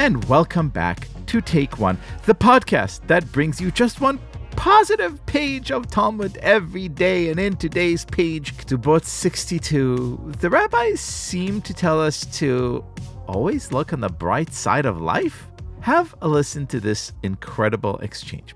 [0.00, 4.18] and welcome back to Take One, the podcast that brings you just one
[4.52, 7.28] positive page of Talmud every day.
[7.28, 12.82] And in today's page, Ketubot 62, the rabbis seem to tell us to
[13.26, 15.48] always look on the bright side of life.
[15.80, 18.54] Have a listen to this incredible exchange.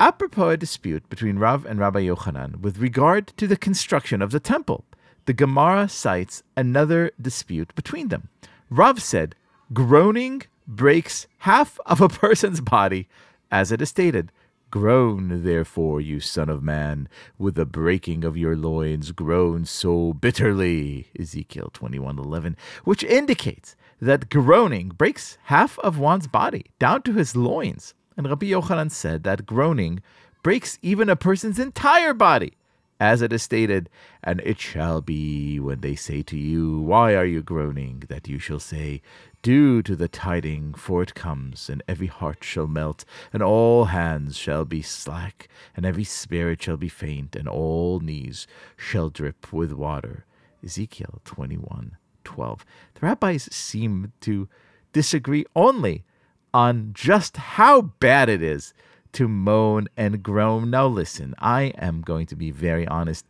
[0.00, 4.40] Apropos a dispute between Rav and Rabbi Yochanan with regard to the construction of the
[4.40, 4.86] temple,
[5.26, 8.30] the Gemara cites another dispute between them.
[8.70, 9.34] Rav said,
[9.74, 13.06] Groaning breaks half of a person's body,
[13.50, 14.32] as it is stated.
[14.70, 21.08] Groan, therefore, you son of man, with the breaking of your loins, groan so bitterly.
[21.18, 27.92] Ezekiel 21:11, which indicates that groaning breaks half of one's body down to his loins.
[28.16, 30.00] And Rabbi Yochanan said that groaning
[30.42, 32.54] breaks even a person's entire body
[33.00, 33.88] as it is stated,
[34.22, 38.02] and it shall be when they say to you, Why are you groaning?
[38.08, 39.02] that you shall say,
[39.42, 44.36] Due to the tiding, for it comes, and every heart shall melt, and all hands
[44.36, 48.46] shall be slack, and every spirit shall be faint, and all knees
[48.76, 50.24] shall drip with water.
[50.64, 52.64] Ezekiel 21 12.
[52.94, 54.48] The rabbis seem to
[54.92, 56.04] disagree only
[56.52, 58.74] on just how bad it is
[59.12, 60.70] to moan and groan.
[60.70, 63.26] Now, listen, I am going to be very honest.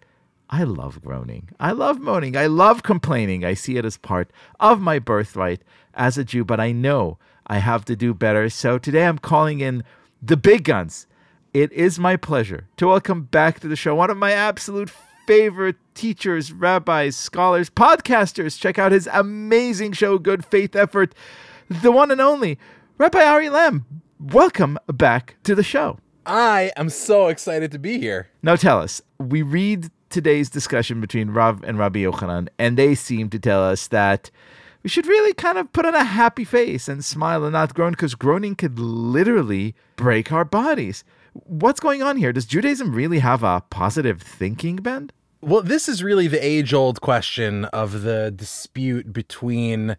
[0.51, 1.51] I love groaning.
[1.61, 2.37] I love moaning.
[2.37, 3.45] I love complaining.
[3.45, 5.63] I see it as part of my birthright
[5.95, 8.49] as a Jew, but I know I have to do better.
[8.49, 9.85] So today I'm calling in
[10.23, 11.07] the big guns.
[11.53, 14.91] It is my pleasure to welcome back to the show one of my absolute
[15.27, 18.59] favorite teachers, rabbis, scholars, podcasters.
[18.59, 21.15] Check out his amazing show, Good Faith Effort,
[21.69, 22.59] the one and only
[22.97, 23.85] Rabbi Ari Lamm
[24.21, 25.99] welcome back to the show.
[26.27, 28.29] I am so excited to be here.
[28.43, 33.31] Now tell us, we read today's discussion between Rav and Rabbi Yochanan, and they seem
[33.31, 34.31] to tell us that
[34.83, 37.93] we should really kind of put on a happy face and smile and not groan
[37.93, 41.05] because groaning could literally break our bodies.
[41.33, 42.33] What's going on here?
[42.33, 45.13] Does Judaism really have a positive thinking bend?
[45.41, 49.97] Well, this is really the age old question of the dispute between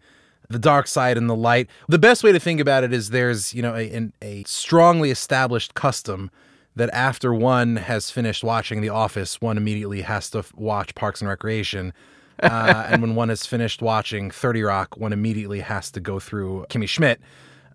[0.50, 1.70] the dark side and the light.
[1.88, 5.74] The best way to think about it is there's, you know, a, a strongly established
[5.74, 6.30] custom
[6.76, 11.28] that after one has finished watching The Office, one immediately has to watch Parks and
[11.28, 11.92] Recreation.
[12.42, 16.64] Uh, and when one has finished watching 30 Rock, one immediately has to go through
[16.70, 17.20] Kimmy Schmidt,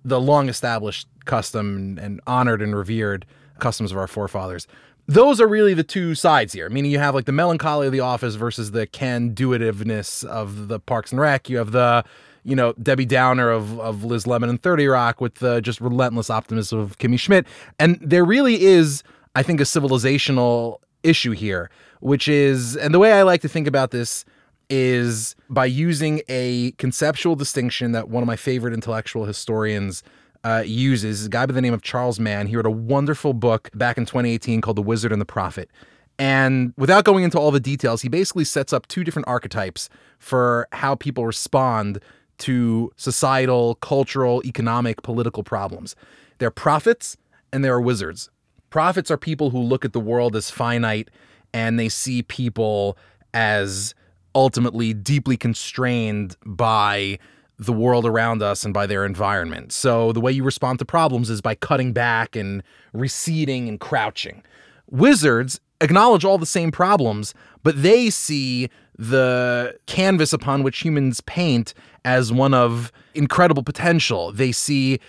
[0.03, 3.27] the long established custom and honored and revered
[3.59, 4.65] customs of our forefathers.
[5.05, 6.67] Those are really the two sides here.
[6.67, 10.67] Meaning you have like the melancholy of The Office versus the can do itiveness of
[10.67, 11.47] the Parks and Rec.
[11.47, 12.03] You have the
[12.45, 16.29] you know, Debbie Downer of, of Liz Lemon and 30 Rock with the just relentless
[16.29, 17.45] optimism of Kimmy Schmidt.
[17.79, 19.03] And there really is,
[19.35, 21.69] I think, a civilizational issue here,
[21.99, 24.25] which is, and the way I like to think about this
[24.69, 30.03] is by using a conceptual distinction that one of my favorite intellectual historians
[30.43, 32.45] uh, uses, a guy by the name of Charles Mann.
[32.45, 35.71] He wrote a wonderful book back in 2018 called The Wizard and the Prophet.
[36.19, 39.89] And without going into all the details, he basically sets up two different archetypes
[40.19, 41.99] for how people respond
[42.39, 45.95] to societal, cultural, economic, political problems.
[46.37, 47.17] They're prophets
[47.51, 48.29] and there are wizards.
[48.69, 51.09] Prophets are people who look at the world as finite
[51.53, 52.97] and they see people
[53.33, 53.95] as
[54.33, 57.17] ultimately deeply constrained by
[57.57, 59.71] the world around us and by their environment.
[59.71, 64.43] So the way you respond to problems is by cutting back and receding and crouching.
[64.89, 71.73] Wizards acknowledge all the same problems, but they see the canvas upon which humans paint
[72.05, 74.31] as one of incredible potential.
[74.31, 74.99] They see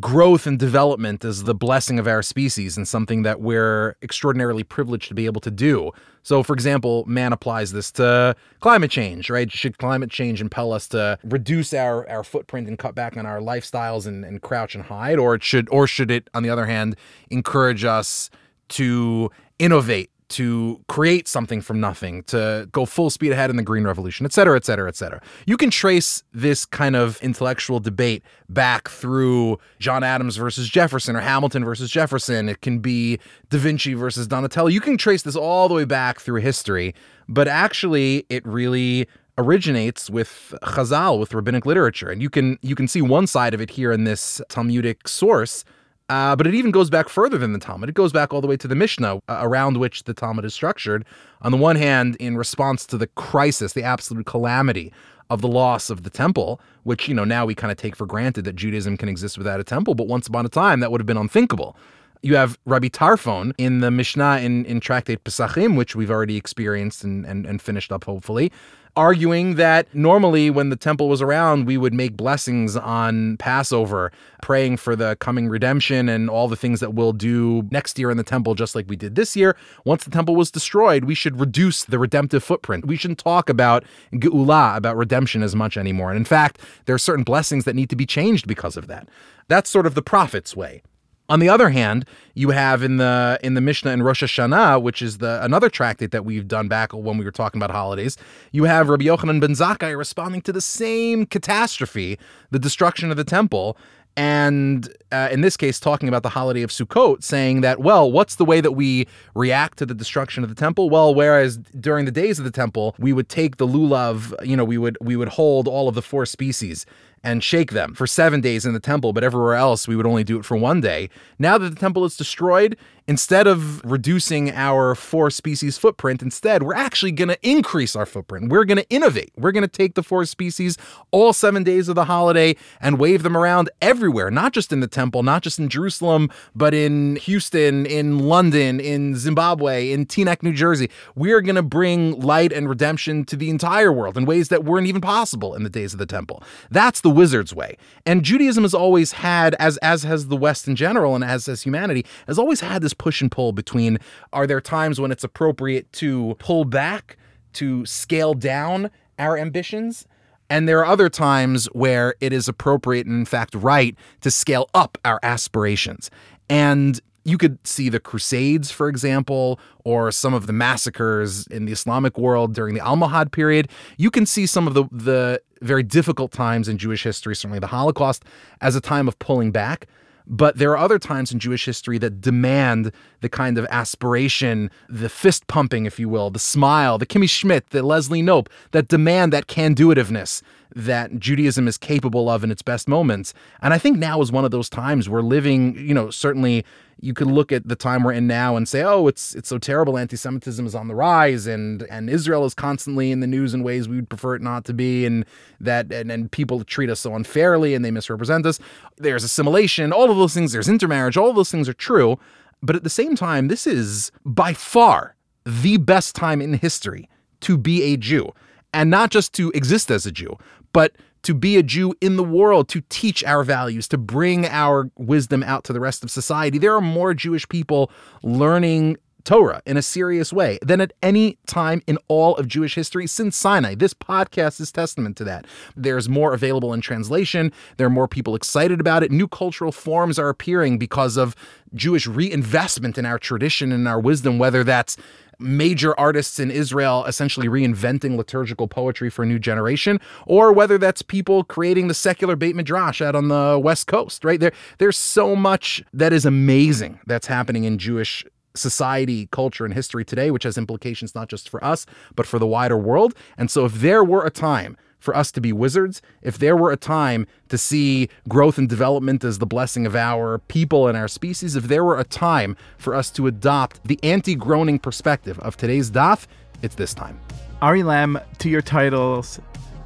[0.00, 5.08] growth and development as the blessing of our species and something that we're extraordinarily privileged
[5.08, 5.90] to be able to do.
[6.22, 9.50] So, for example, Mann applies this to climate change, right?
[9.50, 13.40] Should climate change impel us to reduce our, our footprint and cut back on our
[13.40, 15.18] lifestyles and, and crouch and hide?
[15.18, 16.96] Or it should or should it, on the other hand,
[17.30, 18.30] encourage us
[18.72, 23.84] to innovate to create something from nothing, to go full speed ahead in the Green
[23.84, 25.20] Revolution, et cetera, et cetera, et cetera.
[25.46, 31.20] You can trace this kind of intellectual debate back through John Adams versus Jefferson or
[31.20, 32.48] Hamilton versus Jefferson.
[32.48, 33.18] It can be
[33.50, 34.68] Da Vinci versus Donatello.
[34.68, 36.94] You can trace this all the way back through history,
[37.28, 39.06] but actually, it really
[39.36, 43.60] originates with Chazal, with rabbinic literature, and you can you can see one side of
[43.60, 45.64] it here in this Talmudic source
[46.08, 47.88] uh, but it even goes back further than the Talmud.
[47.88, 50.54] It goes back all the way to the Mishnah, uh, around which the Talmud is
[50.54, 51.04] structured.
[51.42, 54.92] On the one hand, in response to the crisis, the absolute calamity
[55.30, 58.06] of the loss of the temple, which, you know, now we kind of take for
[58.06, 61.00] granted that Judaism can exist without a temple, but once upon a time that would
[61.00, 61.76] have been unthinkable.
[62.24, 67.02] You have Rabbi Tarfon in the Mishnah in, in Tractate Pesachim, which we've already experienced
[67.02, 68.52] and, and, and finished up, hopefully,
[68.94, 74.76] arguing that normally when the temple was around, we would make blessings on Passover, praying
[74.76, 78.22] for the coming redemption and all the things that we'll do next year in the
[78.22, 79.56] temple, just like we did this year.
[79.84, 82.86] Once the temple was destroyed, we should reduce the redemptive footprint.
[82.86, 83.82] We shouldn't talk about
[84.12, 86.10] Geulah, about redemption as much anymore.
[86.10, 89.08] And in fact, there are certain blessings that need to be changed because of that.
[89.48, 90.82] That's sort of the prophet's way.
[91.32, 95.00] On the other hand, you have in the in the Mishnah and Rosh Hashanah, which
[95.00, 98.18] is the another tractate that we've done back when we were talking about holidays,
[98.50, 102.18] you have Rabbi Yochanan ben Zakkai responding to the same catastrophe,
[102.50, 103.78] the destruction of the temple,
[104.14, 108.34] and uh, in this case, talking about the holiday of Sukkot, saying that, well, what's
[108.34, 110.90] the way that we react to the destruction of the temple?
[110.90, 114.64] Well, whereas during the days of the temple, we would take the lulav, you know,
[114.64, 116.84] we would we would hold all of the four species
[117.24, 120.24] and shake them for seven days in the temple, but everywhere else we would only
[120.24, 121.08] do it for one day.
[121.38, 126.74] Now that the temple is destroyed, instead of reducing our four species footprint, instead, we're
[126.74, 128.50] actually going to increase our footprint.
[128.50, 129.32] We're going to innovate.
[129.36, 130.76] We're going to take the four species
[131.10, 134.86] all seven days of the holiday and wave them around everywhere, not just in the
[134.86, 140.52] temple, not just in Jerusalem, but in Houston, in London, in Zimbabwe, in Teaneck, New
[140.52, 140.90] Jersey.
[141.14, 144.64] We are going to bring light and redemption to the entire world in ways that
[144.64, 146.42] weren't even possible in the days of the temple.
[146.70, 147.76] That's the wizard's way.
[148.06, 151.62] And Judaism has always had, as as has the West in general and as has
[151.62, 153.98] humanity, has always had this push and pull between
[154.32, 157.16] are there times when it's appropriate to pull back,
[157.54, 160.06] to scale down our ambitions?
[160.50, 164.68] And there are other times where it is appropriate and, in fact, right to scale
[164.74, 166.10] up our aspirations.
[166.50, 171.72] And you could see the Crusades, for example, or some of the massacres in the
[171.72, 173.68] Islamic world during the Almohad period.
[173.96, 177.68] You can see some of the, the very difficult times in Jewish history, certainly the
[177.68, 178.24] Holocaust,
[178.60, 179.86] as a time of pulling back.
[180.26, 185.08] But there are other times in Jewish history that demand the kind of aspiration, the
[185.08, 189.32] fist pumping, if you will, the smile, the Kimmy Schmidt, the Leslie Knope, that demand
[189.32, 190.42] that can do itiveness
[190.74, 193.34] that Judaism is capable of in its best moments.
[193.60, 196.64] And I think now is one of those times we're living, you know, certainly
[197.00, 199.58] you could look at the time we're in now and say, oh, it's it's so
[199.58, 199.98] terrible.
[199.98, 203.88] Anti-Semitism is on the rise, and and Israel is constantly in the news in ways
[203.88, 205.24] we would prefer it not to be, and
[205.60, 208.60] that and, and people treat us so unfairly and they misrepresent us.
[208.98, 210.52] There's assimilation, all of those things.
[210.52, 212.18] There's intermarriage, all of those things are true.
[212.62, 217.08] But at the same time, this is by far the best time in history
[217.40, 218.32] to be a Jew.
[218.72, 220.38] And not just to exist as a Jew,
[220.72, 220.92] but
[221.22, 225.42] to be a Jew in the world, to teach our values, to bring our wisdom
[225.42, 226.58] out to the rest of society.
[226.58, 227.90] There are more Jewish people
[228.22, 233.06] learning Torah in a serious way than at any time in all of Jewish history
[233.06, 233.74] since Sinai.
[233.74, 235.46] This podcast is testament to that.
[235.76, 237.52] There's more available in translation.
[237.76, 239.12] There are more people excited about it.
[239.12, 241.36] New cultural forms are appearing because of
[241.74, 244.96] Jewish reinvestment in our tradition and our wisdom, whether that's
[245.38, 251.02] major artists in Israel essentially reinventing liturgical poetry for a new generation, or whether that's
[251.02, 254.40] people creating the secular Beit Midrash out on the West Coast, right?
[254.40, 258.24] There, there's so much that is amazing that's happening in Jewish
[258.54, 262.46] society, culture, and history today, which has implications not just for us, but for the
[262.46, 263.14] wider world.
[263.38, 266.70] And so if there were a time for us to be wizards, if there were
[266.70, 271.08] a time to see growth and development as the blessing of our people and our
[271.08, 275.56] species, if there were a time for us to adopt the anti groaning perspective of
[275.56, 276.26] today's daf,
[276.62, 277.20] it's this time.
[277.60, 279.40] Ari Lamm, to your titles,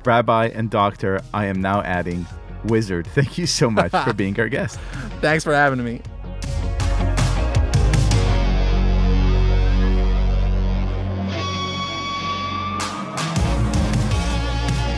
[0.04, 2.26] Rabbi and Doctor, I am now adding
[2.64, 3.06] Wizard.
[3.08, 4.78] Thank you so much for being our guest.
[5.20, 6.02] Thanks for having me.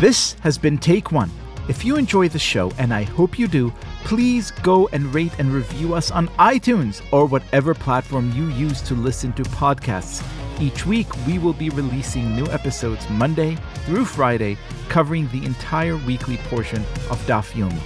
[0.00, 1.28] This has been Take One.
[1.69, 3.73] If you enjoy the show, and I hope you do,
[4.05, 8.95] please go and rate and review us on iTunes or whatever platform you use to
[8.95, 10.23] listen to podcasts.
[10.61, 14.57] Each week, we will be releasing new episodes Monday through Friday,
[14.88, 17.83] covering the entire weekly portion of Daf Yomi.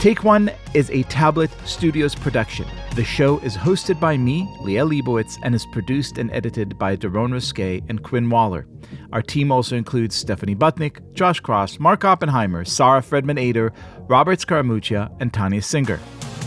[0.00, 2.66] Take One is a Tablet Studios production.
[2.94, 7.32] The show is hosted by me, Liel Leibovitz, and is produced and edited by Daron
[7.32, 8.68] Ruskay and Quinn Waller.
[9.12, 13.72] Our team also includes Stephanie Butnick, Josh Cross, Mark Oppenheimer, Sarah Fredman Ader,
[14.06, 15.96] Robert Scaramuccia, and Tanya Singer.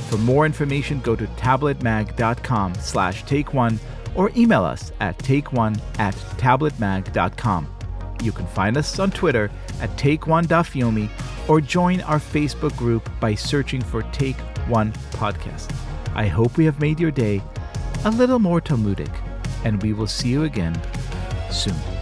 [0.10, 3.77] For more information, go to tabletmag.com slash take one
[4.16, 7.68] or email us at take one at tabletmag.com.
[8.24, 9.51] You can find us on Twitter
[9.82, 11.10] at take1dafyomi
[11.50, 14.39] or join our Facebook group by searching for Take
[14.70, 15.87] One Podcast.
[16.17, 17.43] I hope we have made your day
[18.03, 19.12] a little more Talmudic,
[19.63, 20.75] and we will see you again
[21.51, 21.97] soon.